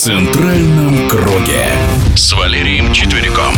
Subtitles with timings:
[0.00, 1.66] центральном круге
[2.16, 3.52] с Валерием Четвериком.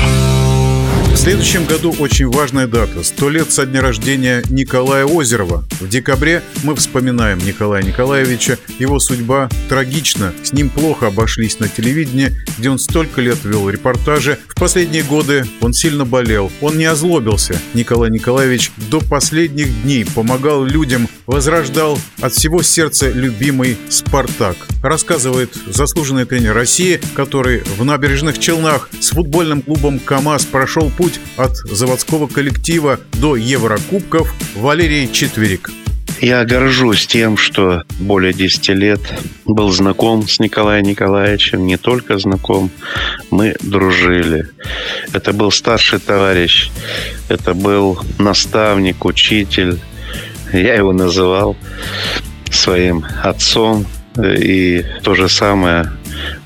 [1.13, 3.05] В следующем году очень важная дата.
[3.05, 5.63] Сто лет со дня рождения Николая Озерова.
[5.79, 8.59] В декабре мы вспоминаем Николая Николаевича.
[8.81, 10.35] Его судьба трагична.
[10.43, 14.41] С ним плохо обошлись на телевидении, где он столько лет вел репортажи.
[14.49, 16.51] В последние годы он сильно болел.
[16.61, 17.57] Он не озлобился.
[17.73, 24.57] Николай Николаевич до последних дней помогал людям, возрождал от всего сердца любимый «Спартак».
[24.83, 31.57] Рассказывает заслуженный тренер России, который в набережных Челнах с футбольным клубом «КамАЗ» прошел путь от
[31.57, 35.71] заводского коллектива до Еврокубков Валерий Четверик.
[36.21, 39.01] Я горжусь тем, что более 10 лет
[39.45, 42.71] был знаком с Николаем Николаевичем, не только знаком,
[43.31, 44.49] мы дружили.
[45.13, 46.71] Это был старший товарищ,
[47.29, 49.81] это был наставник, учитель.
[50.53, 51.57] Я его называл
[52.51, 55.91] своим отцом, и то же самое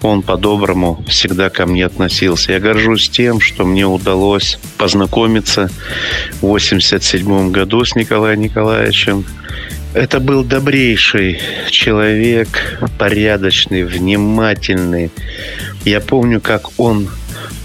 [0.02, 2.53] он по-доброму всегда ко мне относился.
[2.53, 5.69] Я горжусь тем, что мне удалось познакомиться
[6.41, 9.25] в 87 году с Николаем Николаевичем.
[9.94, 15.11] Это был добрейший человек, порядочный, внимательный.
[15.84, 17.09] Я помню, как он,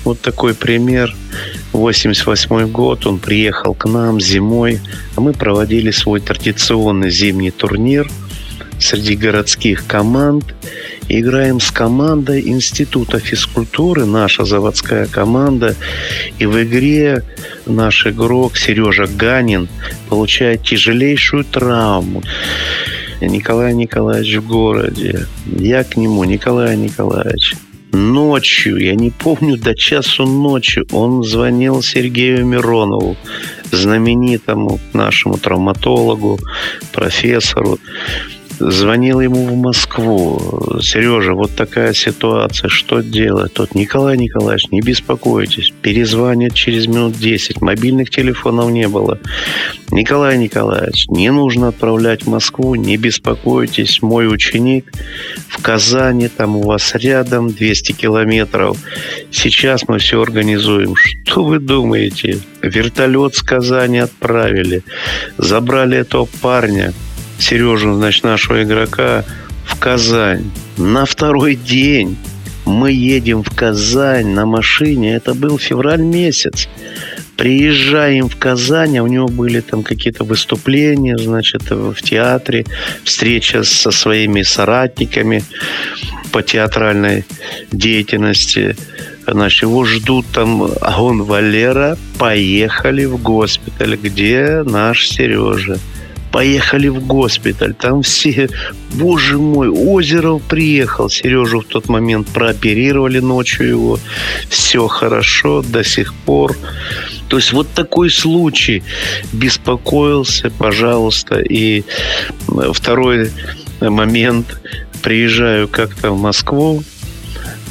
[0.05, 1.13] вот такой пример,
[1.73, 4.79] 88 год, он приехал к нам зимой,
[5.15, 8.09] а мы проводили свой традиционный зимний турнир
[8.81, 10.55] среди городских команд–
[11.19, 15.75] играем с командой Института физкультуры, наша заводская команда.
[16.39, 17.23] И в игре
[17.65, 19.67] наш игрок Сережа Ганин
[20.09, 22.23] получает тяжелейшую травму.
[23.19, 25.27] Николай Николаевич в городе.
[25.45, 27.55] Я к нему, Николай Николаевич.
[27.91, 33.17] Ночью, я не помню, до часу ночи он звонил Сергею Миронову,
[33.69, 36.39] знаменитому нашему травматологу,
[36.93, 37.79] профессору
[38.69, 40.79] звонил ему в Москву.
[40.81, 43.53] Сережа, вот такая ситуация, что делать?
[43.53, 47.61] Тот Николай Николаевич, не беспокойтесь, перезвонят через минут 10.
[47.61, 49.19] Мобильных телефонов не было.
[49.89, 54.91] Николай Николаевич, не нужно отправлять в Москву, не беспокойтесь, мой ученик
[55.47, 58.77] в Казани, там у вас рядом 200 километров.
[59.31, 60.95] Сейчас мы все организуем.
[60.95, 62.39] Что вы думаете?
[62.61, 64.83] Вертолет с Казани отправили.
[65.37, 66.93] Забрали этого парня.
[67.41, 69.25] Сережу, значит, нашего игрока
[69.65, 70.51] в Казань.
[70.77, 72.17] На второй день
[72.65, 75.15] мы едем в Казань на машине.
[75.15, 76.69] Это был февраль месяц.
[77.37, 82.65] Приезжаем в Казань, а у него были там какие-то выступления, значит, в театре,
[83.03, 85.43] встреча со своими соратниками
[86.31, 87.25] по театральной
[87.71, 88.75] деятельности.
[89.25, 95.79] Значит, его ждут там, а он, Валера, поехали в госпиталь, где наш Сережа
[96.31, 97.73] поехали в госпиталь.
[97.73, 98.49] Там все,
[98.93, 101.09] боже мой, Озеров приехал.
[101.09, 103.99] Сережу в тот момент прооперировали ночью его.
[104.49, 106.55] Все хорошо до сих пор.
[107.27, 108.83] То есть вот такой случай.
[109.33, 111.39] Беспокоился, пожалуйста.
[111.39, 111.83] И
[112.73, 113.31] второй
[113.79, 114.57] момент.
[115.01, 116.83] Приезжаю как-то в Москву,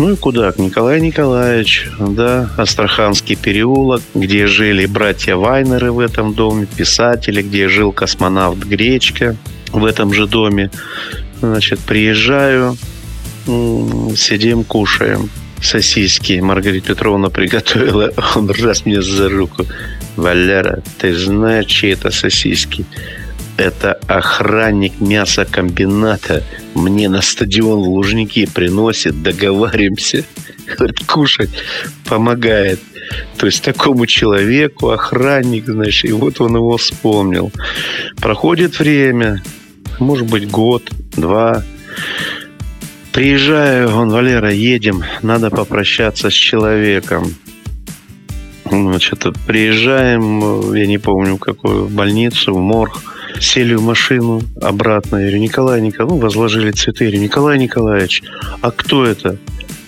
[0.00, 0.50] ну и куда?
[0.56, 7.92] Николай Николаевич, да, Астраханский переулок, где жили братья Вайнеры в этом доме, писатели, где жил
[7.92, 9.36] космонавт Гречка
[9.72, 10.70] в этом же доме.
[11.42, 12.78] Значит, приезжаю,
[13.44, 15.28] сидим, кушаем.
[15.60, 18.10] Сосиски Маргарита Петровна приготовила.
[18.34, 19.66] Он раз мне за руку.
[20.16, 22.86] Валера, ты знаешь, чьи это сосиски?
[23.60, 26.42] это охранник мясокомбината
[26.75, 30.25] мне на стадион в Лужники приносит, договариваемся,
[30.76, 31.50] говорит, кушать,
[32.06, 32.81] помогает.
[33.36, 37.50] То есть такому человеку охранник, знаешь, и вот он его вспомнил.
[38.16, 39.42] Проходит время,
[39.98, 41.64] может быть, год, два.
[43.12, 47.34] Приезжаю, он, Валера, едем, надо попрощаться с человеком.
[48.64, 55.16] Значит, приезжаем, я не помню, в какую больницу, в морг сели в машину обратно.
[55.16, 57.04] Я говорю, Николай Николаевич, ну, возложили цветы.
[57.04, 58.22] Я говорю, Николай Николаевич,
[58.60, 59.36] а кто это?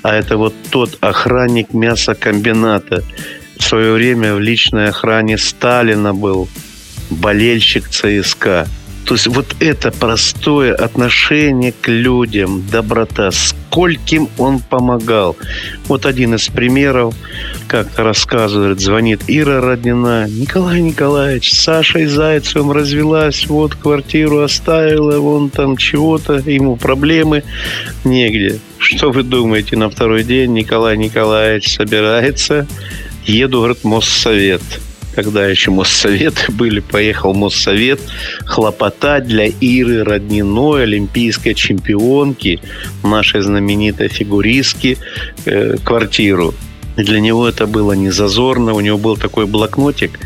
[0.02, 3.02] А это вот тот охранник мясокомбината.
[3.58, 6.48] В свое время в личной охране Сталина был
[7.10, 8.66] болельщик ЦСКА.
[9.04, 15.36] То есть вот это простое отношение к людям, доброта, скольким он помогал.
[15.86, 17.14] Вот один из примеров,
[17.66, 20.28] как-то рассказывает, звонит Ира Роднина.
[20.28, 27.42] Николай Николаевич, с Сашей Зайцевым развелась, вот квартиру оставила, вон там чего-то, ему проблемы
[28.04, 28.60] негде.
[28.78, 32.66] Что вы думаете, на второй день Николай Николаевич собирается,
[33.24, 34.62] еду, говорит, Моссовет
[35.14, 38.00] когда еще Моссоветы были, поехал Моссовет
[38.44, 42.60] хлопотать для Иры Родниной, олимпийской чемпионки,
[43.02, 44.98] нашей знаменитой фигуристки,
[45.44, 46.54] э, квартиру.
[46.96, 48.74] И для него это было не зазорно.
[48.74, 50.18] У него был такой блокнотик,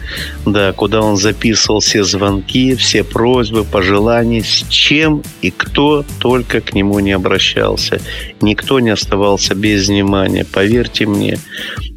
[0.45, 6.75] да, куда он записывал все звонки, все просьбы, пожелания, с чем и кто только к
[6.75, 8.01] нему не обращался.
[8.41, 10.45] Никто не оставался без внимания.
[10.45, 11.39] Поверьте мне,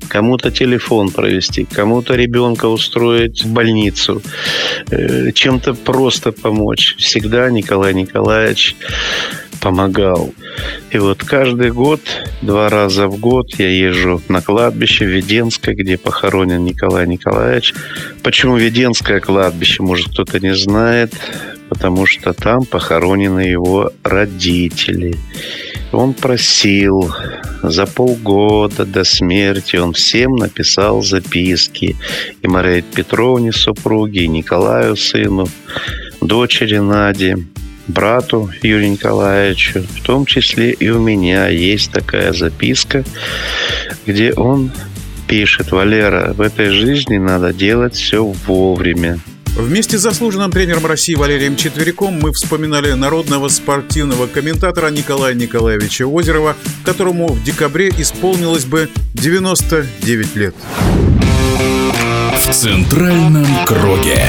[0.09, 4.21] кому-то телефон провести, кому-то ребенка устроить в больницу,
[4.91, 6.95] э, чем-то просто помочь.
[6.97, 8.75] Всегда Николай Николаевич
[9.61, 10.33] помогал.
[10.91, 12.01] И вот каждый год,
[12.41, 17.73] два раза в год я езжу на кладбище Веденское, где похоронен Николай Николаевич.
[18.23, 21.13] Почему Веденское кладбище, может кто-то не знает,
[21.69, 25.15] потому что там похоронены его родители.
[25.91, 27.13] Он просил
[27.63, 31.95] за полгода до смерти, он всем написал записки.
[32.41, 35.47] И Марии Петровне, супруге, и Николаю, сыну,
[36.21, 37.37] дочери Наде
[37.89, 43.03] брату Юрию Николаевичу, в том числе и у меня есть такая записка,
[44.05, 44.71] где он
[45.27, 49.19] пишет, Валера, в этой жизни надо делать все вовремя.
[49.59, 56.55] Вместе с заслуженным тренером России Валерием Четверяком мы вспоминали народного спортивного комментатора Николая Николаевича Озерова,
[56.85, 60.55] которому в декабре исполнилось бы 99 лет.
[62.33, 64.23] В центральном круге.